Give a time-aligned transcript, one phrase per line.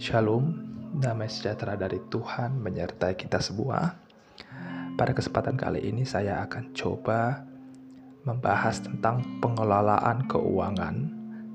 [0.00, 0.56] Shalom,
[0.96, 4.00] damai sejahtera dari Tuhan menyertai kita semua.
[4.96, 7.44] Pada kesempatan kali ini saya akan coba
[8.24, 10.96] membahas tentang pengelolaan keuangan,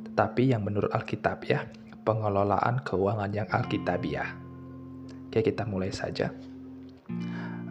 [0.06, 1.66] tetapi yang menurut Alkitab ya,
[2.06, 4.38] pengelolaan keuangan yang Alkitabiah.
[5.26, 6.30] Oke, kita mulai saja.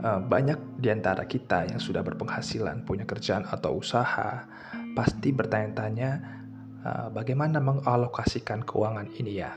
[0.03, 4.43] Eh, banyak di antara kita yang sudah berpenghasilan, punya kerjaan atau usaha,
[4.99, 6.11] pasti bertanya-tanya
[6.83, 9.55] eh, bagaimana mengalokasikan keuangan ini ya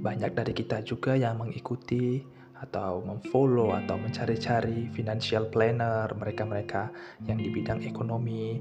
[0.00, 2.24] banyak dari kita juga yang mengikuti
[2.60, 6.92] atau memfollow atau mencari-cari financial planner mereka-mereka
[7.24, 8.60] yang di bidang ekonomi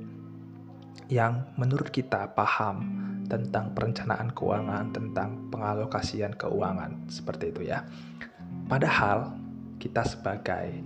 [1.11, 2.85] yang menurut kita paham
[3.27, 7.83] tentang perencanaan keuangan, tentang pengalokasian keuangan seperti itu ya.
[8.69, 9.33] Padahal
[9.81, 10.80] kita sebagai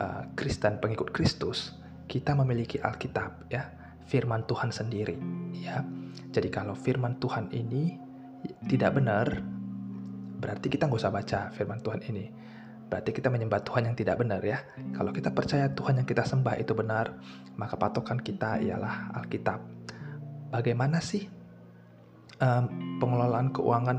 [0.00, 1.76] uh, Kristen pengikut Kristus,
[2.08, 3.68] kita memiliki Alkitab ya,
[4.08, 5.16] firman Tuhan sendiri
[5.56, 5.84] ya.
[6.32, 7.96] Jadi kalau firman Tuhan ini
[8.68, 9.28] tidak benar,
[10.36, 12.24] berarti kita nggak usah baca firman Tuhan ini.
[12.86, 14.62] Berarti kita menyembah Tuhan yang tidak benar ya.
[14.94, 17.18] Kalau kita percaya Tuhan yang kita sembah itu benar,
[17.58, 19.58] maka patokan kita ialah Alkitab.
[20.54, 21.26] Bagaimana sih
[22.38, 22.64] um,
[23.02, 23.98] pengelolaan keuangan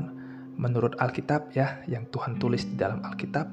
[0.56, 3.46] menurut Alkitab ya, yang Tuhan tulis di dalam Alkitab?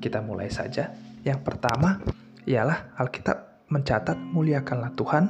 [0.00, 0.96] Kita mulai saja.
[1.20, 2.00] Yang pertama
[2.48, 5.24] ialah Alkitab mencatat muliakanlah Tuhan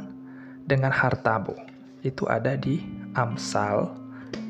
[0.62, 1.58] dengan hartamu.
[2.06, 2.78] Itu ada di
[3.18, 4.03] Amsal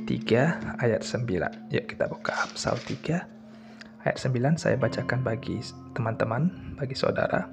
[0.04, 1.72] 3 ayat 9.
[1.72, 5.58] Yuk kita buka Amsal 3 ayat 9 saya bacakan bagi
[5.96, 7.48] teman-teman, bagi saudara.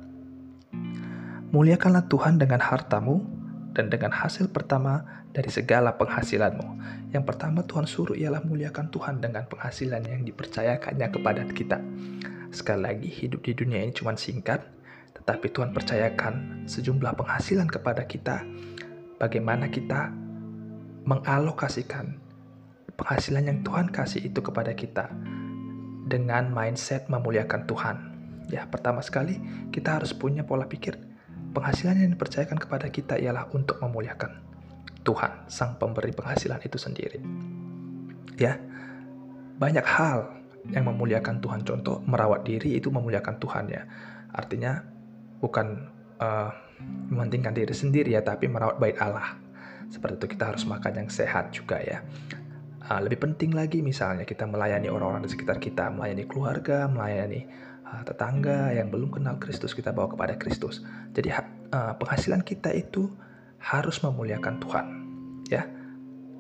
[1.52, 3.24] Muliakanlah Tuhan dengan hartamu
[3.72, 6.68] dan dengan hasil pertama dari segala penghasilanmu.
[7.16, 11.80] Yang pertama Tuhan suruh ialah muliakan Tuhan dengan penghasilan yang dipercayakannya kepada kita.
[12.52, 14.60] Sekali lagi hidup di dunia ini cuma singkat,
[15.16, 18.44] tetapi Tuhan percayakan sejumlah penghasilan kepada kita.
[19.20, 20.12] Bagaimana kita
[21.08, 22.21] mengalokasikan
[23.02, 25.10] penghasilan yang Tuhan kasih itu kepada kita
[26.06, 27.98] dengan mindset memuliakan Tuhan.
[28.54, 29.42] Ya, pertama sekali
[29.74, 31.00] kita harus punya pola pikir
[31.52, 34.38] penghasilan yang dipercayakan kepada kita ialah untuk memuliakan
[35.02, 37.20] Tuhan, sang pemberi penghasilan itu sendiri.
[38.38, 38.62] Ya,
[39.58, 41.66] banyak hal yang memuliakan Tuhan.
[41.66, 43.82] Contoh, merawat diri itu memuliakan Tuhan ya.
[44.30, 44.78] Artinya
[45.42, 45.90] bukan
[46.22, 46.54] uh,
[47.10, 49.38] mementingkan diri sendiri ya, tapi merawat baik Allah.
[49.90, 52.06] Seperti itu kita harus makan yang sehat juga ya.
[52.92, 57.48] Uh, lebih penting lagi misalnya kita melayani orang-orang di sekitar kita, melayani keluarga, melayani
[57.88, 60.84] uh, tetangga yang belum kenal Kristus kita bawa kepada Kristus.
[61.16, 63.08] Jadi uh, penghasilan kita itu
[63.64, 64.86] harus memuliakan Tuhan,
[65.48, 65.64] ya.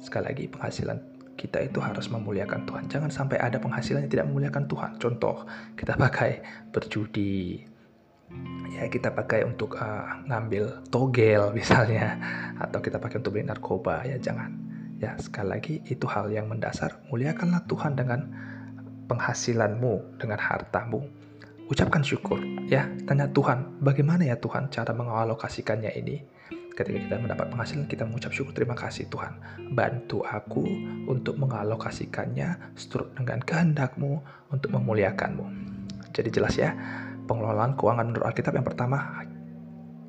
[0.03, 0.99] Sekali lagi penghasilan
[1.39, 2.83] kita itu harus memuliakan Tuhan.
[2.91, 4.91] Jangan sampai ada penghasilan yang tidak memuliakan Tuhan.
[4.99, 5.47] Contoh,
[5.79, 6.43] kita pakai
[6.75, 7.63] berjudi,
[8.75, 12.19] ya kita pakai untuk uh, ngambil togel misalnya,
[12.59, 14.70] atau kita pakai untuk beli narkoba, ya jangan
[15.01, 17.01] Ya, sekali lagi itu hal yang mendasar.
[17.09, 18.29] Muliakanlah Tuhan dengan
[19.09, 21.01] penghasilanmu, dengan hartamu.
[21.65, 22.37] Ucapkan syukur,
[22.69, 22.85] ya.
[23.09, 26.21] Tanya Tuhan, bagaimana ya Tuhan cara mengalokasikannya ini?
[26.77, 29.41] Ketika kita mendapat penghasilan, kita mengucap syukur, terima kasih Tuhan.
[29.73, 30.63] Bantu aku
[31.09, 34.21] untuk mengalokasikannya seturut dengan kehendakmu
[34.53, 35.45] untuk memuliakanmu.
[36.13, 36.77] Jadi jelas ya,
[37.25, 39.25] pengelolaan keuangan menurut Alkitab yang pertama,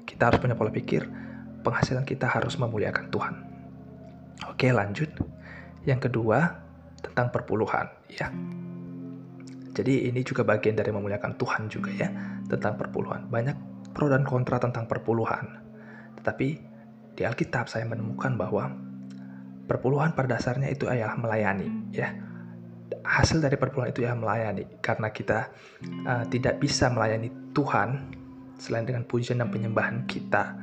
[0.04, 1.08] kita harus punya pola pikir,
[1.64, 3.51] penghasilan kita harus memuliakan Tuhan.
[4.50, 5.10] Oke, lanjut.
[5.86, 6.62] Yang kedua,
[7.02, 8.30] tentang perpuluhan, ya.
[9.72, 12.08] Jadi ini juga bagian dari memuliakan Tuhan juga ya,
[12.46, 13.26] tentang perpuluhan.
[13.26, 13.56] Banyak
[13.90, 15.58] pro dan kontra tentang perpuluhan.
[16.20, 16.48] Tetapi
[17.18, 18.70] di Alkitab saya menemukan bahwa
[19.66, 22.12] perpuluhan pada dasarnya itu adalah melayani, ya.
[23.02, 25.50] Hasil dari perpuluhan itu ya melayani karena kita
[26.06, 28.14] uh, tidak bisa melayani Tuhan
[28.62, 30.54] selain dengan pujian dan penyembahan kita,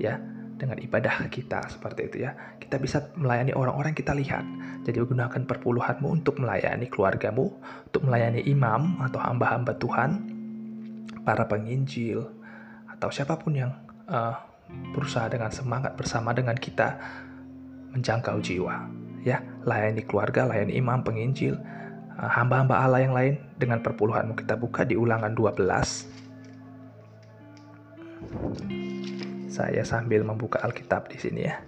[0.00, 0.16] ya
[0.62, 2.38] dengan ibadah kita seperti itu ya.
[2.62, 4.46] Kita bisa melayani orang-orang kita lihat.
[4.86, 7.50] Jadi gunakan perpuluhanmu untuk melayani keluargamu,
[7.90, 10.22] untuk melayani imam atau hamba-hamba Tuhan,
[11.26, 12.22] para penginjil
[12.86, 13.74] atau siapa pun yang
[14.06, 14.38] uh,
[14.94, 16.94] berusaha dengan semangat bersama dengan kita
[17.90, 18.86] menjangkau jiwa.
[19.26, 21.58] Ya, layani keluarga, layani imam, penginjil,
[22.14, 24.38] uh, hamba-hamba Allah yang lain dengan perpuluhanmu.
[24.38, 26.22] Kita buka di Ulangan 12
[29.52, 31.60] saya sambil membuka Alkitab di sini ya.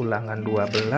[0.00, 0.88] Ulangan 12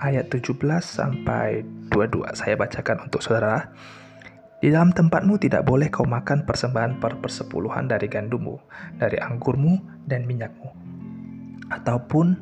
[0.00, 1.60] ayat 17 sampai
[1.92, 2.24] 22.
[2.32, 3.68] Saya bacakan untuk saudara.
[4.60, 8.60] Di dalam tempatmu tidak boleh kau makan persembahan per persepuluhan dari gandummu,
[9.00, 10.68] dari anggurmu dan minyakmu,
[11.72, 12.36] ataupun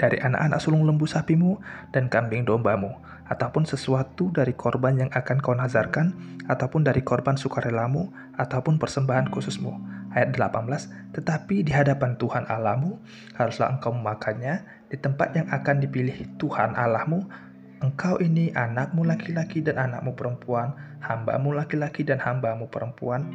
[0.00, 1.60] dari anak-anak sulung lembu sapimu
[1.92, 2.96] dan kambing dombamu,
[3.28, 6.16] ataupun sesuatu dari korban yang akan kau nazarkan,
[6.48, 8.08] ataupun dari korban sukarelamu,
[8.40, 9.76] ataupun persembahan khususmu.
[10.14, 13.02] Ayat 18, tetapi di hadapan Tuhan Allahmu,
[13.34, 17.26] haruslah engkau memakannya di tempat yang akan dipilih Tuhan Allahmu,
[17.82, 20.70] engkau ini anakmu laki-laki dan anakmu perempuan,
[21.02, 23.26] hambamu laki-laki dan hambamu perempuan,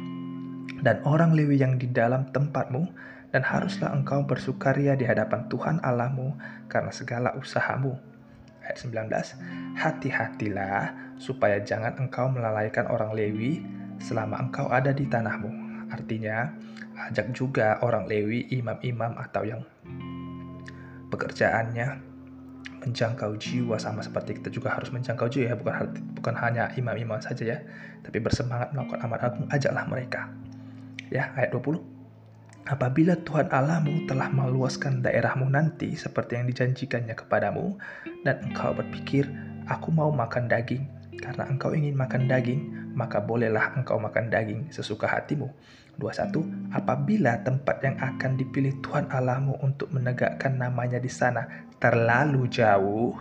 [0.80, 2.88] dan orang Lewi yang di dalam tempatmu,
[3.30, 6.34] dan haruslah engkau bersukaria di hadapan Tuhan Allahmu
[6.66, 7.94] karena segala usahamu.
[8.64, 13.62] Ayat 19, hati-hatilah supaya jangan engkau melalaikan orang Lewi
[14.00, 15.70] selama engkau ada di tanahmu.
[15.90, 16.54] Artinya,
[17.08, 19.62] ajak juga orang Lewi, imam-imam atau yang
[21.08, 22.10] pekerjaannya
[22.80, 25.54] menjangkau jiwa sama seperti kita juga harus menjangkau jiwa ya.
[25.56, 27.58] Bukan bukan hanya imam-imam saja ya
[28.04, 29.46] tapi bersemangat melakukan amal agung.
[29.52, 30.28] Ajaklah mereka.
[31.12, 32.00] Ya ayat 20
[32.70, 37.74] Apabila Tuhan Allahmu telah meluaskan daerahmu nanti seperti yang dijanjikannya kepadamu
[38.22, 39.26] dan engkau berpikir
[39.66, 40.86] aku mau makan daging.
[41.20, 45.50] Karena engkau ingin makan daging maka bolehlah engkau makan daging sesuka hatimu
[46.00, 51.44] 21 apabila tempat yang akan dipilih Tuhan Allahmu untuk menegakkan namanya di sana
[51.76, 53.16] terlalu jauh,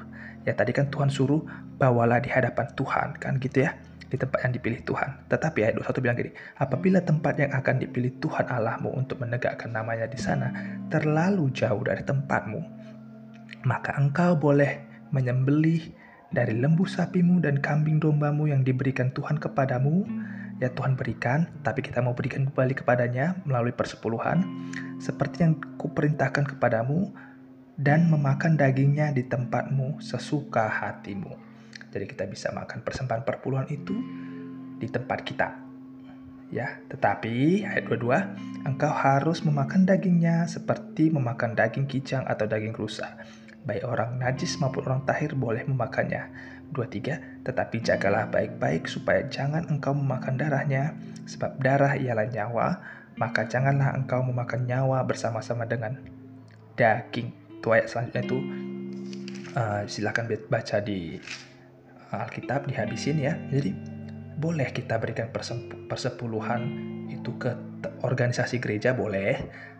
[0.47, 1.43] ya tadi kan Tuhan suruh
[1.79, 3.75] bawalah di hadapan Tuhan, kan gitu ya,
[4.07, 5.27] di tempat yang dipilih Tuhan.
[5.31, 10.07] Tetapi ayat 21 bilang gini, apabila tempat yang akan dipilih Tuhan Allahmu untuk menegakkan namanya
[10.07, 10.51] di sana
[10.87, 12.59] terlalu jauh dari tempatmu,
[13.63, 15.98] maka engkau boleh menyembelih
[16.29, 20.05] dari lembu sapimu dan kambing dombamu yang diberikan Tuhan kepadamu,
[20.61, 24.45] ya Tuhan berikan, tapi kita mau berikan kembali kepadanya melalui persepuluhan,
[25.01, 27.09] seperti yang kuperintahkan kepadamu,
[27.79, 31.33] dan memakan dagingnya di tempatmu sesuka hatimu.
[31.89, 33.95] Jadi kita bisa makan persembahan perpuluhan itu
[34.77, 35.49] di tempat kita.
[36.49, 43.21] Ya, tetapi ayat 22, engkau harus memakan dagingnya seperti memakan daging kijang atau daging rusa.
[43.67, 46.31] Baik orang najis maupun orang tahir boleh memakannya.
[46.69, 50.93] 23, tetapi jagalah baik-baik supaya jangan engkau memakan darahnya,
[51.25, 52.67] sebab darah ialah nyawa,
[53.17, 55.97] maka janganlah engkau memakan nyawa bersama-sama dengan
[56.77, 57.33] daging.
[57.59, 58.37] Itu ayat selanjutnya itu
[59.57, 61.17] uh, silahkan baca di
[62.09, 63.33] Alkitab dihabisin ya.
[63.49, 63.75] Jadi
[64.39, 65.27] boleh kita berikan
[65.89, 66.61] persepuluhan
[67.11, 67.51] itu ke
[68.05, 69.35] organisasi gereja boleh.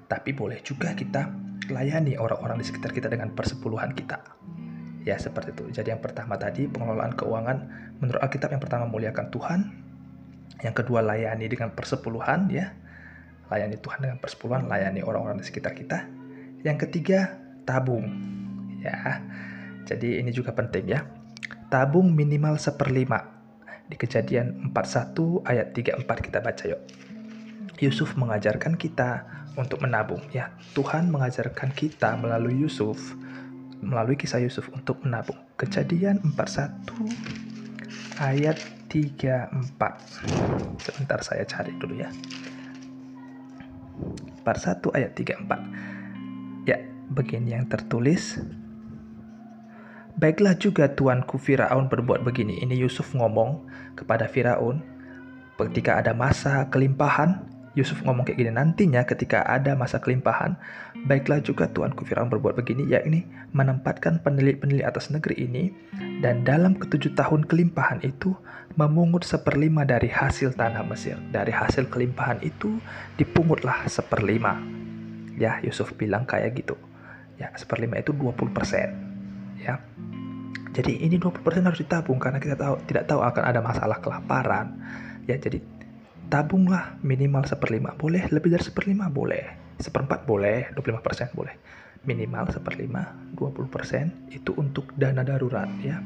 [0.10, 1.30] Tapi boleh juga kita
[1.68, 4.24] layani orang-orang di sekitar kita dengan persepuluhan kita.
[5.04, 5.64] Ya seperti itu.
[5.76, 7.58] Jadi yang pertama tadi pengelolaan keuangan.
[8.00, 9.60] Menurut Alkitab yang pertama muliakan Tuhan.
[10.64, 12.72] Yang kedua layani dengan persepuluhan ya.
[13.52, 16.08] Layani Tuhan dengan persepuluhan layani orang-orang di sekitar kita.
[16.64, 18.06] Yang ketiga tabung
[18.80, 19.24] ya.
[19.84, 21.04] Jadi ini juga penting ya.
[21.72, 23.40] Tabung minimal seperlima.
[23.90, 26.82] Di kejadian 41 ayat 34 kita baca yuk.
[27.80, 32.96] Yusuf mengajarkan kita untuk menabung ya Tuhan mengajarkan kita melalui Yusuf
[33.84, 38.56] melalui kisah Yusuf untuk menabung kejadian 41 ayat
[38.88, 39.52] 34
[40.80, 42.08] sebentar saya cari dulu ya
[44.44, 46.78] 41 ayat 34 ya
[47.12, 48.40] begini yang tertulis.
[50.20, 52.60] Baiklah juga tuanku Firaun berbuat begini.
[52.60, 53.64] Ini Yusuf ngomong
[53.96, 54.84] kepada Firaun
[55.56, 57.59] ketika ada masa kelimpahan.
[57.80, 60.60] Yusuf ngomong kayak gini, nantinya ketika ada masa kelimpahan,
[61.08, 63.24] baiklah juga tuanku Firaun berbuat begini, yakni
[63.56, 65.72] menempatkan penelit-penelit atas negeri ini,
[66.20, 68.36] dan dalam ketujuh tahun kelimpahan itu,
[68.76, 71.16] memungut seperlima dari hasil tanah Mesir.
[71.32, 72.78] Dari hasil kelimpahan itu,
[73.16, 74.60] dipungutlah seperlima.
[75.40, 76.76] Ya, Yusuf bilang kayak gitu
[77.40, 79.80] ya seperlima itu 20% ya
[80.76, 84.76] jadi ini 20% harus ditabung karena kita tahu tidak tahu akan ada masalah kelaparan
[85.26, 85.64] ya jadi
[86.30, 87.98] tabunglah minimal seperlima.
[87.98, 89.10] Boleh lebih dari seperlima?
[89.10, 89.76] Boleh.
[89.82, 90.24] Seperempat?
[90.30, 90.70] Boleh.
[90.78, 91.56] 25% boleh.
[92.06, 96.00] Minimal seperlima 20% itu untuk dana darurat ya.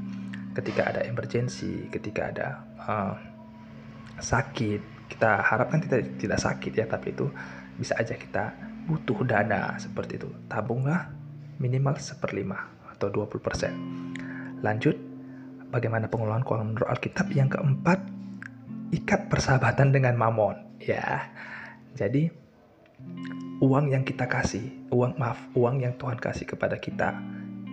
[0.57, 2.47] Ketika ada emergensi ketika ada
[2.81, 3.13] uh,
[4.17, 6.85] sakit kita harapkan tidak tidak sakit ya.
[6.89, 7.29] Tapi itu
[7.77, 8.55] bisa aja kita
[8.89, 10.29] butuh dana seperti itu.
[10.49, 11.13] Tabunglah
[11.61, 12.57] minimal seperlima
[12.89, 14.63] atau 20%.
[14.63, 14.95] Lanjut,
[15.69, 17.27] bagaimana pengelolaan keuangan menurut Alkitab?
[17.35, 17.99] Yang keempat,
[18.93, 20.77] ikat persahabatan dengan mamon.
[20.77, 21.33] Ya,
[21.97, 22.29] jadi
[23.63, 27.17] uang yang kita kasih, uang maaf, uang yang Tuhan kasih kepada kita,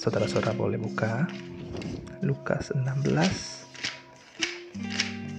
[0.00, 1.28] Saudara-saudara boleh buka.
[2.24, 3.04] Lukas 16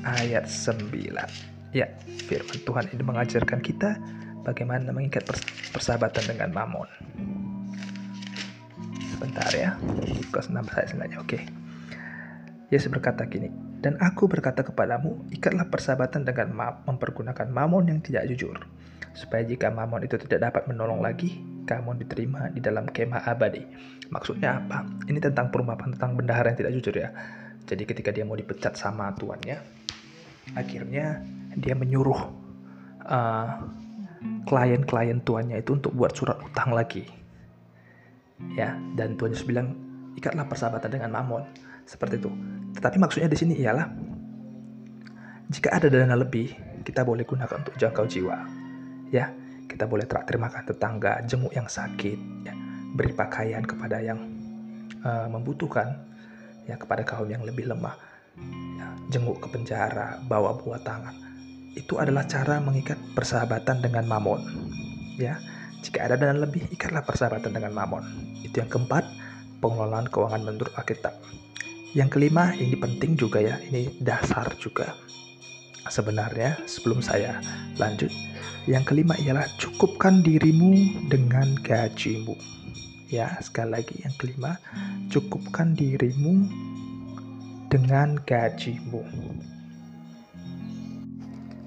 [0.06, 1.74] ayat 9.
[1.74, 1.90] Ya,
[2.30, 3.98] firman Tuhan ini mengajarkan kita
[4.46, 5.26] bagaimana mengikat
[5.74, 6.86] persahabatan dengan mamon.
[9.18, 9.82] Sebentar ya.
[10.30, 11.26] Lukas 16 ayat 9.
[11.26, 11.42] Oke.
[12.70, 13.50] Yesus berkata gini,
[13.82, 16.54] dan aku berkata kepadamu, ikatlah persahabatan dengan
[16.86, 18.62] mempergunakan mamon yang tidak jujur,
[19.18, 23.64] supaya jika mamon itu tidak dapat menolong lagi, kamu diterima di dalam kemah abadi.
[24.12, 24.84] Maksudnya apa?
[25.08, 27.10] Ini tentang perumpamaan tentang bendahara yang tidak jujur ya.
[27.66, 29.58] Jadi ketika dia mau dipecat sama tuannya,
[30.58, 31.24] akhirnya
[31.56, 32.22] dia menyuruh
[33.08, 33.50] uh,
[34.46, 37.08] klien-klien tuannya itu untuk buat surat utang lagi.
[38.58, 39.78] Ya, dan Tuhan Yesus bilang,
[40.18, 41.46] ikatlah persahabatan dengan mamon.
[41.86, 42.32] Seperti itu.
[42.78, 43.86] Tetapi maksudnya di sini ialah
[45.52, 46.56] jika ada dana lebih,
[46.88, 48.48] kita boleh gunakan untuk jangkau jiwa.
[49.12, 49.36] Ya,
[49.72, 52.54] kita boleh traktir makan tetangga, jenguk yang sakit, ya,
[52.92, 54.20] beri pakaian kepada yang
[55.08, 55.96] uh, membutuhkan,
[56.68, 57.96] ya kepada kaum yang lebih lemah,
[58.76, 61.16] ya, jenguk ke penjara, bawa buah tangan.
[61.72, 64.44] Itu adalah cara mengikat persahabatan dengan mamon.
[65.16, 65.40] Ya,
[65.80, 68.04] jika ada dana lebih, ikatlah persahabatan dengan mamon.
[68.44, 69.08] Itu yang keempat,
[69.64, 71.16] pengelolaan keuangan menurut Alkitab.
[71.96, 74.92] Yang kelima, ini penting juga ya, ini dasar juga
[75.90, 77.42] Sebenarnya, sebelum saya
[77.82, 78.14] lanjut,
[78.70, 80.78] yang kelima ialah cukupkan dirimu
[81.10, 82.38] dengan gajimu.
[83.10, 84.62] Ya, sekali lagi yang kelima,
[85.10, 86.46] cukupkan dirimu
[87.74, 89.02] dengan gajimu.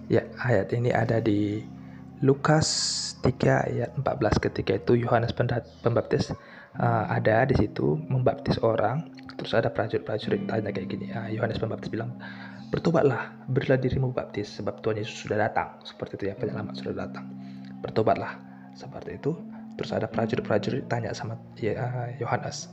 [0.06, 1.64] Ya, ayat ini ada di
[2.24, 2.68] Lukas
[3.20, 5.34] 3 ayat 14 ketika itu Yohanes
[5.82, 6.32] Pembaptis
[6.78, 11.90] uh, ada di situ membaptis orang terus ada prajurit-prajurit tanya kayak gini uh, Yohanes Pembaptis
[11.90, 12.14] bilang
[12.74, 15.78] Bertobatlah, berilah dirimu baptis, sebab Tuhan Yesus sudah datang.
[15.86, 17.30] Seperti itu ya, penyelamat sudah datang.
[17.78, 18.34] Bertobatlah,
[18.74, 19.38] seperti itu.
[19.78, 22.66] Terus ada prajurit-prajurit tanya sama ya, Yohanes.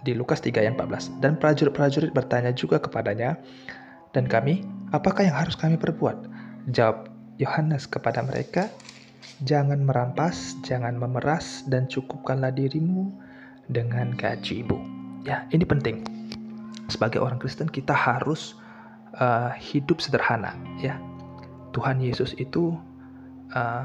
[0.00, 1.12] Di Lukas 3 ayat 14.
[1.20, 3.36] Dan prajurit-prajurit bertanya juga kepadanya,
[4.16, 4.64] dan kami,
[4.96, 6.16] apakah yang harus kami perbuat?
[6.72, 8.72] Jawab Yohanes kepada mereka,
[9.44, 13.12] jangan merampas, jangan memeras, dan cukupkanlah dirimu
[13.68, 14.80] dengan gajimu.
[15.28, 16.00] Ya, ini penting.
[16.88, 18.56] Sebagai orang Kristen kita harus
[19.20, 21.00] uh, hidup sederhana ya
[21.72, 22.76] Tuhan Yesus itu
[23.52, 23.84] uh,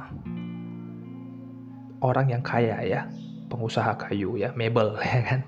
[2.02, 3.08] orang yang kaya ya
[3.52, 5.42] pengusaha kayu ya mebel ya kan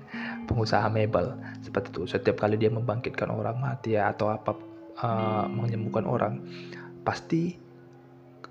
[0.44, 4.52] pengusaha mebel seperti itu setiap kali dia membangkitkan orang mati ya atau apa
[5.00, 6.44] uh, menyembuhkan orang
[7.04, 7.64] pasti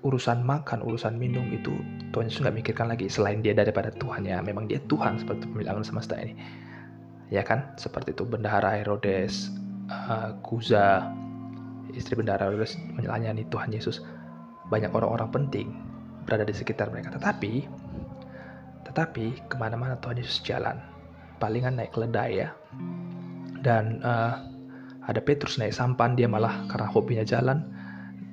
[0.04, 1.72] urusan makan, urusan minum itu
[2.12, 4.44] Tuhan Yesus nggak mikirkan lagi selain dia daripada Tuhan ya.
[4.44, 6.36] Memang dia Tuhan seperti pemilik alam semesta ini.
[7.32, 7.72] Ya kan?
[7.80, 9.48] Seperti itu bendahara Herodes,
[9.88, 11.08] uh, Kuza,
[11.94, 14.02] istri bendara Herodes melayani Tuhan Yesus,
[14.68, 15.68] banyak orang-orang penting
[16.24, 17.14] berada di sekitar mereka.
[17.14, 17.52] Tetapi,
[18.88, 20.80] tetapi ke mana-mana Tuhan Yesus jalan,
[21.38, 22.48] palingan naik keledai ya.
[23.64, 24.34] Dan uh,
[25.04, 27.64] ada Petrus naik sampan, dia malah karena hobinya jalan,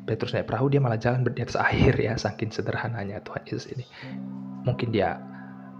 [0.08, 3.86] Petrus naik perahu, dia malah jalan di atas air ya, saking sederhananya Tuhan Yesus ini.
[4.64, 5.20] Mungkin dia,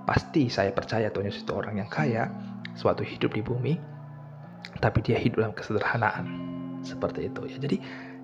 [0.04, 2.28] pasti saya percaya Tuhan Yesus itu orang yang kaya,
[2.76, 3.74] suatu hidup di bumi,
[4.80, 6.51] tapi dia hidup dalam kesederhanaan
[6.82, 7.58] seperti itu ya.
[7.58, 7.78] Jadi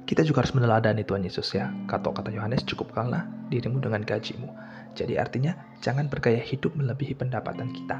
[0.07, 1.67] kita juga harus meneladani Tuhan Yesus ya.
[1.85, 4.47] Kata kata Yohanes, cukupkanlah dirimu dengan gajimu.
[4.95, 7.99] Jadi artinya jangan bergaya hidup melebihi pendapatan kita.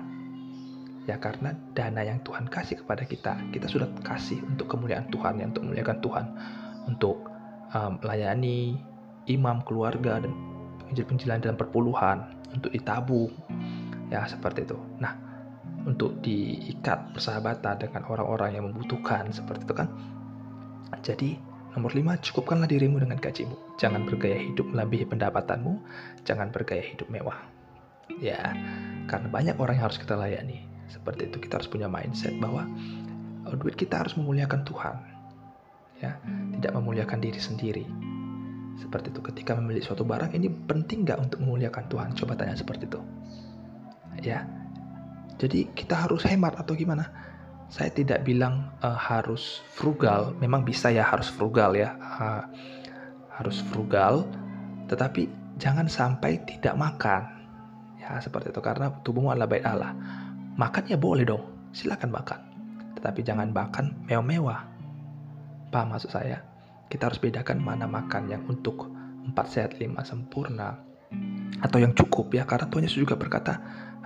[1.08, 5.48] Ya karena dana yang Tuhan kasih kepada kita, kita sudah kasih untuk kemuliaan Tuhan, ya,
[5.48, 6.26] untuk memuliakan Tuhan,
[6.84, 7.28] untuk
[7.72, 8.76] um, melayani
[9.28, 10.36] imam keluarga dan
[10.84, 13.32] penginjil-penginjilan dalam perpuluhan, untuk ditabung,
[14.12, 14.76] ya seperti itu.
[15.00, 15.16] Nah,
[15.88, 19.88] untuk diikat persahabatan dengan orang-orang yang membutuhkan seperti itu kan
[21.06, 21.38] jadi,
[21.78, 23.78] nomor lima, cukupkanlah dirimu dengan gajimu.
[23.78, 25.74] Jangan bergaya hidup melebihi pendapatanmu,
[26.26, 27.38] jangan bergaya hidup mewah.
[28.18, 28.56] Ya,
[29.06, 30.66] karena banyak orang yang harus kita layani.
[30.88, 32.64] Seperti itu kita harus punya mindset bahwa
[33.46, 34.96] oh, duit kita harus memuliakan Tuhan.
[35.98, 36.18] Ya,
[36.58, 37.86] tidak memuliakan diri sendiri.
[38.78, 42.10] Seperti itu ketika memilih suatu barang ini penting nggak untuk memuliakan Tuhan?
[42.14, 43.02] Coba tanya seperti itu.
[44.22, 44.46] Ya.
[45.38, 47.10] Jadi kita harus hemat atau gimana?
[47.68, 52.44] Saya tidak bilang uh, harus frugal, memang bisa ya harus frugal ya, uh,
[53.36, 54.24] harus frugal,
[54.88, 55.28] tetapi
[55.60, 57.28] jangan sampai tidak makan,
[58.00, 58.64] ya seperti itu.
[58.64, 59.92] Karena tubuhmu adalah bait Allah.
[60.58, 61.44] Makan ya boleh dong,
[61.76, 62.40] silakan makan,
[62.98, 64.64] tetapi jangan makan mewah-mewah.
[65.68, 66.40] Paham maksud saya?
[66.88, 68.88] Kita harus bedakan mana makan yang untuk
[69.28, 70.87] empat sehat lima sempurna
[71.58, 73.58] atau yang cukup ya karena Tuhan Yesus juga berkata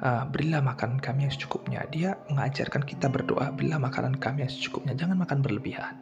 [0.01, 1.85] uh, berilah makan kami yang secukupnya.
[1.93, 4.97] Dia mengajarkan kita berdoa, berilah makanan kami yang secukupnya.
[4.97, 5.95] Jangan makan berlebihan.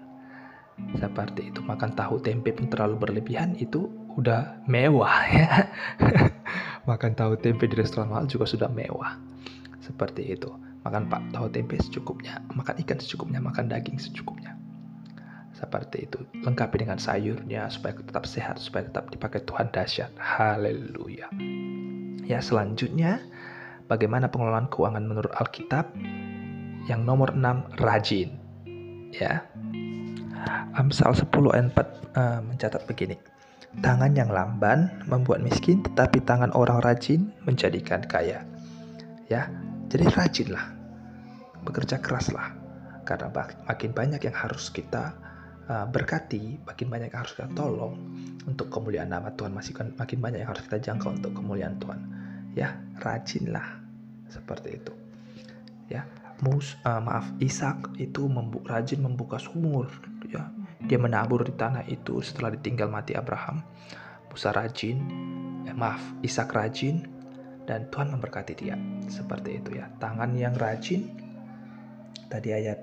[0.95, 5.67] Seperti itu, makan tahu tempe pun terlalu berlebihan itu udah mewah ya.
[6.89, 9.19] makan tahu tempe di restoran mahal juga sudah mewah.
[9.83, 10.47] Seperti itu.
[10.79, 14.55] Makan pak tahu tempe secukupnya, makan ikan secukupnya, makan daging secukupnya.
[15.59, 16.23] Seperti itu.
[16.39, 20.15] Lengkapi dengan sayurnya supaya tetap sehat, supaya tetap dipakai Tuhan dahsyat.
[20.15, 21.27] Haleluya.
[22.23, 23.19] Ya, selanjutnya
[23.91, 25.91] bagaimana pengelolaan keuangan menurut Alkitab.
[26.87, 28.39] Yang nomor 6, rajin.
[29.11, 29.43] Ya.
[30.79, 33.19] Amsal 10 ayat 4 uh, mencatat begini.
[33.83, 38.41] Tangan yang lamban membuat miskin, tetapi tangan orang rajin menjadikan kaya.
[39.29, 39.51] Ya,
[39.93, 40.73] jadi rajinlah,
[41.61, 42.57] bekerja keraslah,
[43.05, 43.29] karena
[43.69, 45.13] makin banyak yang harus kita
[45.69, 47.95] uh, berkati, makin banyak yang harus kita tolong
[48.49, 51.99] untuk kemuliaan nama Tuhan, masih makin banyak yang harus kita jangkau untuk kemuliaan Tuhan.
[52.57, 53.79] Ya, rajinlah
[54.27, 54.93] seperti itu.
[55.87, 56.09] Ya,
[56.41, 59.87] Mus, uh, maaf, Ishak itu membu rajin membuka sumur,
[60.25, 60.49] ya,
[60.85, 63.61] dia menabur di tanah itu setelah ditinggal mati Abraham.
[64.29, 64.97] Musa rajin,
[65.67, 67.03] eh, maaf, Ishak rajin,
[67.67, 68.79] dan Tuhan memberkati dia.
[69.11, 69.91] Seperti itu ya.
[70.01, 71.05] Tangan yang rajin,
[72.31, 72.81] tadi ayat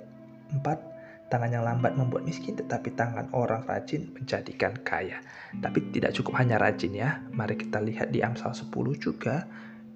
[0.53, 0.96] 4,
[1.27, 5.19] tangan yang lambat membuat miskin, tetapi tangan orang rajin menjadikan kaya.
[5.59, 7.19] Tapi tidak cukup hanya rajin ya.
[7.35, 9.47] Mari kita lihat di Amsal 10 juga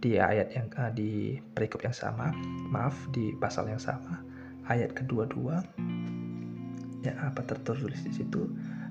[0.00, 2.32] di ayat yang uh, di perikop yang sama,
[2.72, 4.18] maaf di pasal yang sama,
[4.66, 5.62] ayat kedua-dua.
[7.00, 8.50] Ya apa tertulis di situ?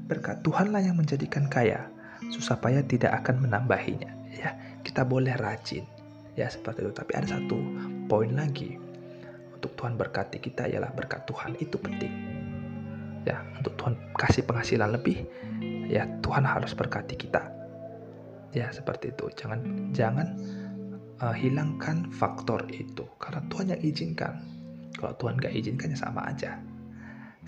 [0.10, 1.92] Berkat Tuhanlah yang menjadikan kaya
[2.34, 4.12] susah payah tidak akan menambahinya.
[4.34, 5.86] Ya kita boleh rajin.
[6.34, 6.92] Ya seperti itu.
[6.96, 7.58] Tapi ada satu
[8.10, 8.89] poin lagi
[9.60, 12.14] untuk Tuhan berkati kita ialah berkat Tuhan itu penting
[13.28, 15.28] ya untuk Tuhan kasih penghasilan lebih
[15.92, 17.44] ya Tuhan harus berkati kita
[18.56, 20.40] ya seperti itu jangan jangan
[21.20, 24.34] uh, hilangkan faktor itu karena Tuhan yang izinkan
[24.96, 26.58] kalau Tuhan gak izinkan ya sama aja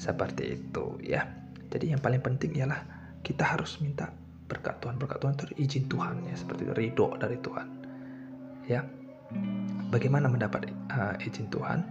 [0.02, 1.22] seperti itu ya.
[1.70, 2.82] Jadi yang paling penting ialah
[3.22, 4.10] kita harus minta
[4.50, 4.98] berkat Tuhan.
[4.98, 7.68] Berkat Tuhan itu izin Tuhan ya, seperti itu ridho dari Tuhan.
[8.66, 8.82] Ya.
[9.94, 11.86] Bagaimana mendapat uh, izin Tuhan?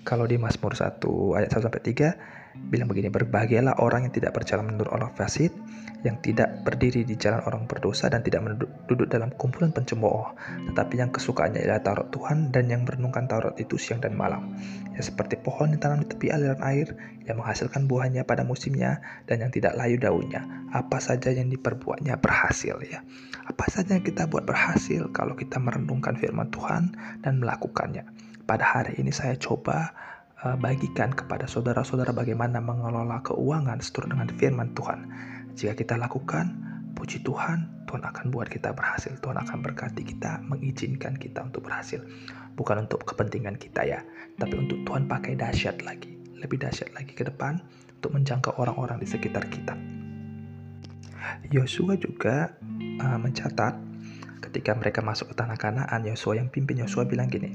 [0.00, 1.00] Kalau di Mazmur 1
[1.36, 2.40] ayat 1 sampai 3
[2.70, 5.54] bilang begini, berbahagialah orang yang tidak berjalan menurut orang fasid,
[6.02, 8.42] yang tidak berdiri di jalan orang berdosa dan tidak
[8.88, 10.34] duduk dalam kumpulan pencemooh,
[10.72, 14.56] tetapi yang kesukaannya ialah Taurat Tuhan dan yang merenungkan Taurat itu siang dan malam.
[14.96, 16.96] Ya seperti pohon yang tanam di tepi aliran air
[17.28, 20.42] yang menghasilkan buahnya pada musimnya dan yang tidak layu daunnya.
[20.72, 23.04] Apa saja yang diperbuatnya berhasil ya.
[23.46, 28.29] Apa saja yang kita buat berhasil kalau kita merenungkan firman Tuhan dan melakukannya.
[28.50, 29.94] Pada hari ini saya coba
[30.42, 35.06] uh, bagikan kepada saudara-saudara bagaimana mengelola keuangan seturut dengan firman Tuhan.
[35.54, 36.50] Jika kita lakukan,
[36.98, 39.14] puji Tuhan, Tuhan akan buat kita berhasil.
[39.22, 42.02] Tuhan akan berkati kita, mengizinkan kita untuk berhasil.
[42.58, 44.02] Bukan untuk kepentingan kita ya,
[44.34, 47.62] tapi untuk Tuhan pakai dahsyat lagi, lebih dahsyat lagi ke depan
[48.02, 49.78] untuk menjangkau orang-orang di sekitar kita.
[51.54, 52.50] Yosua juga
[52.98, 53.89] uh, mencatat
[54.40, 57.52] Ketika mereka masuk ke tanah Kanaan, Yosua yang pimpin Yosua bilang gini,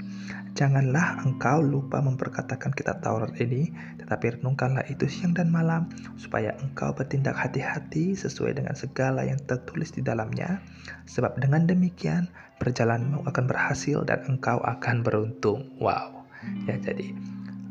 [0.53, 6.93] "Janganlah engkau lupa memperkatakan kitab Taurat ini, tetapi renungkanlah itu siang dan malam, supaya engkau
[6.93, 10.61] bertindak hati-hati sesuai dengan segala yang tertulis di dalamnya,
[11.09, 12.29] sebab dengan demikian
[12.61, 16.23] perjalananmu akan berhasil dan engkau akan beruntung." Wow.
[16.69, 17.17] Ya, jadi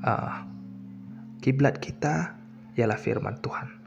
[0.03, 0.43] uh,
[1.39, 2.35] kiblat kita
[2.75, 3.84] ialah firman Tuhan.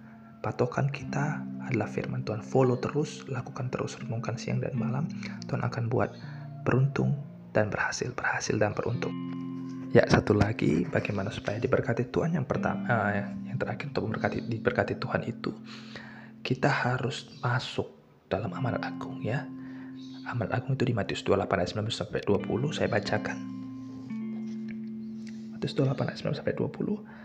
[0.47, 2.39] Patokan kita adalah firman Tuhan.
[2.39, 5.03] Follow terus, lakukan terus, renungkan siang dan malam.
[5.43, 6.15] Tuhan akan buat
[6.63, 7.19] beruntung
[7.51, 9.11] dan berhasil, berhasil dan beruntung.
[9.91, 13.11] Ya, satu lagi bagaimana supaya diberkati Tuhan yang pertama uh,
[13.43, 15.51] yang terakhir untuk memberkati diberkati Tuhan itu
[16.47, 17.91] kita harus masuk
[18.31, 19.43] dalam amanat agung ya.
[20.31, 23.37] Amanat agung itu di Matius 28 ayat 19 sampai 20 saya bacakan.
[25.59, 27.16] Matius 28 ayat 19 sampai 20.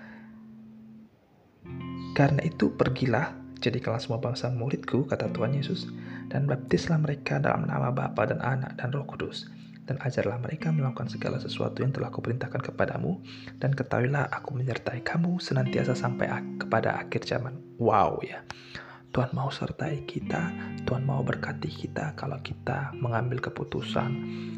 [2.13, 5.87] Karena itu pergilah Jadikanlah semua bangsa muridku, kata Tuhan Yesus,
[6.27, 9.47] dan baptislah mereka dalam nama Bapa dan Anak dan Roh Kudus.
[9.87, 13.23] Dan ajarlah mereka melakukan segala sesuatu yang telah kuperintahkan kepadamu,
[13.63, 17.55] dan ketahuilah aku menyertai kamu senantiasa sampai kepada akhir zaman.
[17.79, 18.43] Wow ya.
[19.15, 20.51] Tuhan mau sertai kita,
[20.83, 24.11] Tuhan mau berkati kita kalau kita mengambil keputusan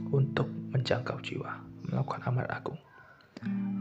[0.09, 1.61] untuk menjangkau jiwa,
[1.93, 2.81] melakukan amal agung.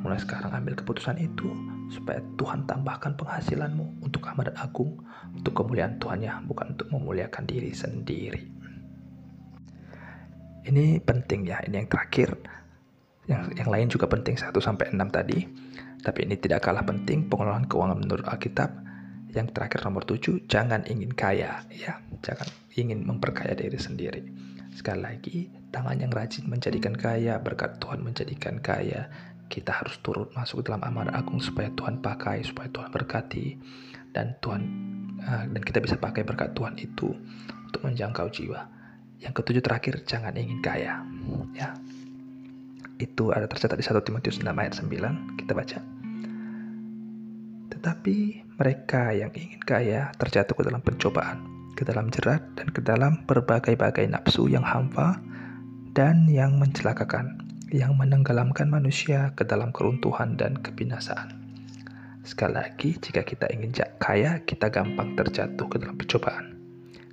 [0.03, 1.47] Mulai sekarang ambil keputusan itu
[1.87, 4.99] supaya Tuhan tambahkan penghasilanmu untuk amanat agung,
[5.31, 8.41] untuk kemuliaan Tuhan ya, bukan untuk memuliakan diri sendiri.
[10.63, 12.35] Ini penting ya, ini yang terakhir.
[13.27, 15.39] Yang, yang lain juga penting 1 sampai 6 tadi.
[16.03, 18.71] Tapi ini tidak kalah penting pengelolaan keuangan menurut Alkitab.
[19.31, 22.45] Yang terakhir nomor 7, jangan ingin kaya ya, jangan
[22.75, 24.21] ingin memperkaya diri sendiri.
[24.77, 25.37] Sekali lagi,
[25.73, 29.09] tangan yang rajin menjadikan kaya, berkat Tuhan menjadikan kaya,
[29.53, 33.53] kita harus turut masuk dalam amanat agung supaya Tuhan pakai, supaya Tuhan berkati
[34.09, 34.61] dan Tuhan
[35.21, 37.13] uh, dan kita bisa pakai berkat Tuhan itu
[37.69, 38.65] untuk menjangkau jiwa.
[39.21, 41.05] Yang ketujuh terakhir, jangan ingin kaya.
[41.53, 41.77] Ya.
[42.97, 45.79] Itu ada tercatat di 1 Timotius 6 ayat 9, kita baca.
[47.77, 48.17] Tetapi
[48.57, 51.45] mereka yang ingin kaya terjatuh ke dalam pencobaan,
[51.77, 55.21] ke dalam jerat dan ke dalam berbagai-bagai nafsu yang hampa
[55.93, 57.42] dan yang mencelakakan
[57.73, 61.33] yang menenggelamkan manusia ke dalam keruntuhan dan kebinasaan.
[62.21, 66.53] Sekali lagi, jika kita ingin kaya, kita gampang terjatuh ke dalam percobaan.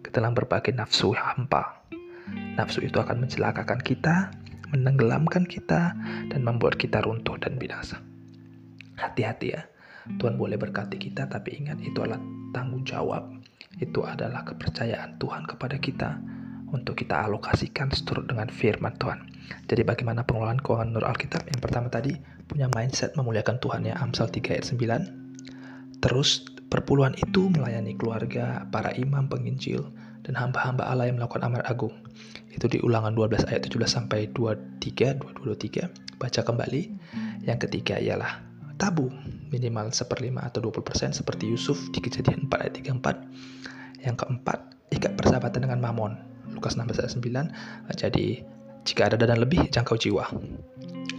[0.01, 1.85] ke dalam berbagai nafsu hampa.
[2.57, 4.33] Nafsu itu akan mencelakakan kita,
[4.73, 5.92] menenggelamkan kita,
[6.33, 8.01] dan membuat kita runtuh dan binasa.
[8.96, 9.68] Hati-hati ya,
[10.16, 12.20] Tuhan boleh berkati kita, tapi ingat itu adalah
[12.57, 13.29] tanggung jawab.
[13.77, 16.16] Itu adalah kepercayaan Tuhan kepada kita
[16.70, 19.26] untuk kita alokasikan seturut dengan firman Tuhan.
[19.66, 21.46] Jadi bagaimana pengelolaan keuangan menurut Alkitab?
[21.50, 22.14] Yang pertama tadi,
[22.46, 26.00] punya mindset memuliakan Tuhan ya, Amsal 3 ayat 9.
[26.00, 29.90] Terus perpuluhan itu melayani keluarga, para imam penginjil,
[30.22, 31.94] dan hamba-hamba Allah yang melakukan amal agung.
[32.50, 35.90] Itu di ulangan 12 ayat 17 sampai 23, 22, 23.
[36.20, 36.83] Baca kembali.
[37.44, 38.42] Yang ketiga ialah
[38.80, 39.12] tabung
[39.52, 42.74] minimal seperlima atau 20% seperti Yusuf di kejadian 4 ayat
[44.00, 44.06] 34.
[44.06, 44.59] Yang keempat,
[44.94, 46.12] ikat persahabatan dengan mamon.
[46.61, 47.12] Lukas 16 ayat
[47.88, 47.96] 9.
[47.96, 48.27] Jadi
[48.85, 50.29] jika ada dana lebih, jangkau jiwa.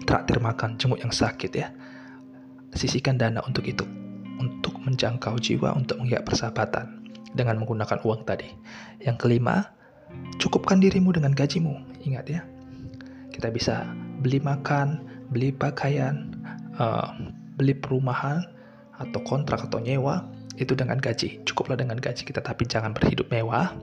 [0.06, 1.73] Traktir makan, jenguk yang sakit ya.
[2.77, 3.82] Sisihkan dana untuk itu.
[4.38, 7.01] Untuk menjangkau jiwa, untuk mengikat persahabatan
[7.34, 8.49] dengan menggunakan uang tadi.
[9.01, 9.65] Yang kelima,
[10.38, 12.06] cukupkan dirimu dengan gajimu.
[12.06, 12.41] Ingat ya,
[13.34, 13.89] kita bisa
[14.21, 15.01] beli makan,
[15.34, 16.34] beli pakaian,
[16.77, 17.17] uh,
[17.58, 18.45] beli perumahan,
[19.01, 20.30] atau kontrak atau nyewa
[20.62, 21.41] itu dengan gaji.
[21.45, 23.73] Cukuplah dengan gaji kita, tapi jangan berhidup mewah.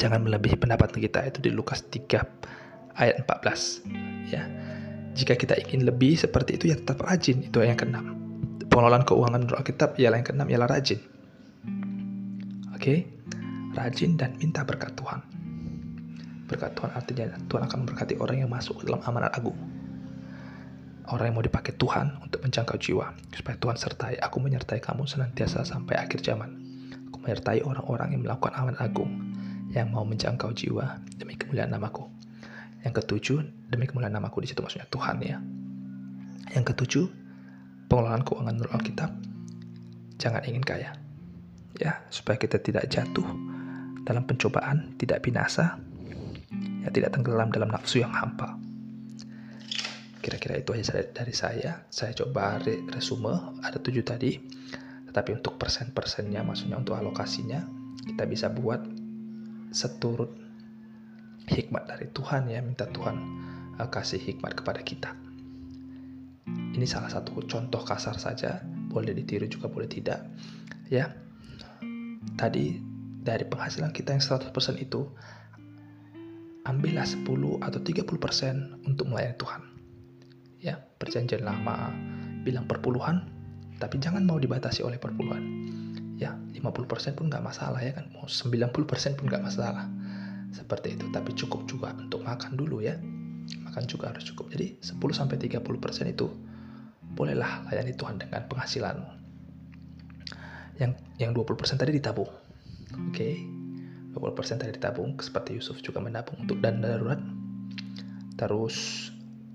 [0.00, 1.28] Jangan melebihi pendapatan kita.
[1.28, 3.84] Itu di Lukas 3 ayat 14.
[4.32, 4.48] Ya.
[5.12, 7.44] Jika kita ingin lebih seperti itu ya tetap rajin.
[7.44, 8.16] Itu yang keenam.
[8.72, 11.00] Pengelolaan keuangan menurut Alkitab ialah yang keenam ialah rajin.
[12.72, 13.12] Oke,
[13.76, 15.20] rajin dan minta berkat Tuhan.
[16.48, 19.58] Berkat Tuhan artinya Tuhan akan memberkati orang yang masuk dalam amanat agung.
[21.10, 23.12] Orang yang mau dipakai Tuhan untuk menjangkau jiwa.
[23.34, 26.56] Supaya Tuhan sertai, aku menyertai kamu senantiasa sampai akhir zaman.
[27.10, 29.10] Aku menyertai orang-orang yang melakukan amanat agung.
[29.70, 32.06] Yang mau menjangkau jiwa demi kemuliaan namaku.
[32.82, 33.38] Yang ketujuh,
[33.70, 35.38] demi kemuliaan namaku di situ maksudnya Tuhan ya.
[36.56, 37.06] Yang ketujuh,
[37.86, 39.10] pengelolaan keuangan menurut Alkitab.
[40.20, 40.92] Jangan ingin kaya
[41.80, 43.24] ya supaya kita tidak jatuh
[44.04, 45.80] dalam pencobaan, tidak binasa,
[46.84, 48.56] ya tidak tenggelam dalam nafsu yang hampa.
[50.20, 51.88] Kira-kira itu aja dari saya.
[51.88, 52.60] Saya coba
[52.92, 54.36] resume, ada tujuh tadi.
[55.08, 57.64] Tetapi untuk persen-persennya, maksudnya untuk alokasinya,
[58.04, 58.84] kita bisa buat
[59.70, 60.30] seturut
[61.50, 63.16] hikmat dari Tuhan ya, minta Tuhan
[63.78, 65.10] uh, kasih hikmat kepada kita.
[66.50, 70.22] Ini salah satu contoh kasar saja, boleh ditiru juga boleh tidak.
[70.90, 71.14] Ya,
[72.38, 72.78] tadi
[73.20, 74.50] dari penghasilan kita yang 100%
[74.82, 75.06] itu
[76.66, 77.26] ambillah 10
[77.62, 79.62] atau 30% untuk melayani Tuhan.
[80.60, 81.90] Ya, perjanjian lama
[82.44, 83.26] bilang perpuluhan,
[83.80, 85.42] tapi jangan mau dibatasi oleh perpuluhan.
[86.20, 89.88] Ya, 50% pun nggak masalah ya kan, mau 90% pun nggak masalah.
[90.52, 93.00] Seperti itu, tapi cukup juga untuk makan dulu ya.
[93.64, 94.52] Makan juga harus cukup.
[94.52, 96.28] Jadi 10-30% itu
[97.16, 99.20] bolehlah layani Tuhan dengan penghasilanmu
[100.80, 102.32] yang yang 20% tadi ditabung.
[103.12, 103.12] Oke.
[103.12, 103.34] Okay.
[104.10, 107.20] 20% tadi ditabung seperti Yusuf juga menabung untuk dana darurat.
[108.34, 109.06] Terus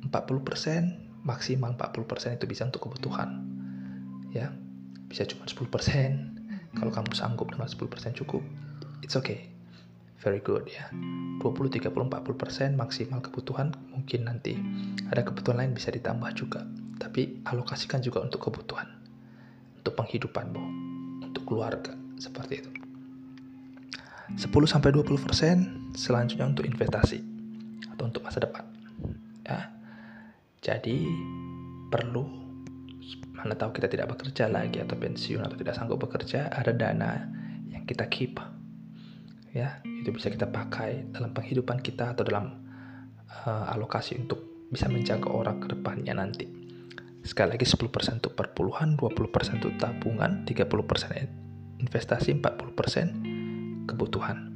[0.07, 3.43] 40% maksimal 40% itu bisa untuk kebutuhan.
[4.31, 4.53] Ya.
[5.09, 6.34] Bisa cuma 10%.
[6.75, 8.43] Kalau kamu sanggup dengan 10% cukup,
[9.01, 9.49] it's okay.
[10.19, 10.89] Very good ya.
[11.41, 13.71] 20, 30, 40% maksimal kebutuhan.
[13.93, 14.57] Mungkin nanti
[15.07, 16.65] ada kebutuhan lain bisa ditambah juga.
[16.97, 18.89] Tapi alokasikan juga untuk kebutuhan.
[19.77, 20.85] Untuk penghidupanmu
[21.45, 22.71] keluarga seperti itu
[24.33, 27.21] 10 sampai 20% selanjutnya untuk investasi
[27.93, 28.65] atau untuk masa depan
[29.45, 29.69] ya
[30.65, 30.97] jadi
[31.93, 32.44] perlu
[33.45, 37.29] mana tahu kita tidak bekerja lagi atau pensiun atau tidak sanggup bekerja ada dana
[37.69, 38.41] yang kita keep
[39.53, 42.65] ya itu bisa kita pakai dalam penghidupan kita atau dalam
[43.45, 46.65] uh, alokasi untuk bisa menjaga orang ke depannya nanti
[47.25, 54.53] Sekali lagi 10% untuk perpuluhan, 20% untuk tabungan, 30% investasi, 40% kebutuhan.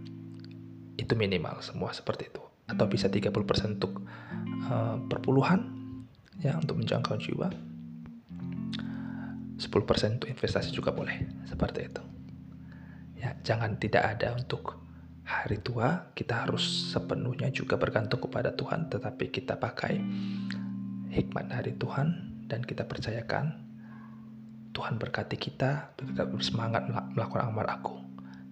[0.93, 2.45] Itu minimal semua seperti itu.
[2.69, 4.05] Atau bisa 30% untuk
[4.69, 5.65] uh, perpuluhan,
[6.45, 7.49] ya untuk menjangkau jiwa.
[9.59, 12.03] 10% untuk investasi juga boleh, seperti itu.
[13.19, 14.79] Ya, jangan tidak ada untuk
[15.27, 19.99] hari tua, kita harus sepenuhnya juga bergantung kepada Tuhan, tetapi kita pakai
[21.11, 22.07] hikmat dari Tuhan
[22.47, 23.67] dan kita percayakan
[24.73, 28.01] Tuhan berkati kita tetap bersemangat melakukan amal agung.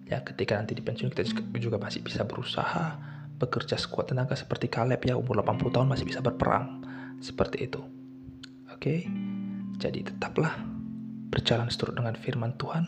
[0.06, 1.24] Ya, ketika nanti di pensiun kita
[1.56, 3.00] juga masih bisa berusaha
[3.38, 6.82] bekerja sekuat tenaga seperti Kaleb ya umur 80 tahun masih bisa berperang
[7.22, 7.80] seperti itu.
[8.74, 9.06] Oke.
[9.78, 10.58] Jadi tetaplah
[11.28, 12.84] berjalan seturut dengan firman Tuhan.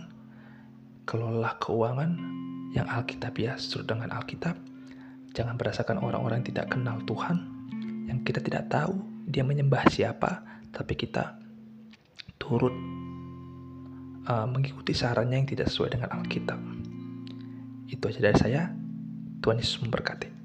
[1.04, 2.10] Kelola keuangan
[2.70, 4.54] yang Alkitab ya seturut dengan Alkitab.
[5.34, 7.38] Jangan berdasarkan orang-orang yang tidak kenal Tuhan,
[8.10, 8.98] yang kita tidak tahu
[9.30, 10.42] dia menyembah siapa,
[10.74, 11.38] tapi kita
[12.38, 12.74] turut
[14.26, 16.58] uh, mengikuti sarannya yang tidak sesuai dengan Alkitab.
[17.90, 18.62] Itu aja dari saya.
[19.40, 20.39] Tuhan Yesus memberkati.